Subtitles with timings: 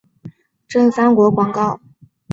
[0.67, 1.79] 真三国广告。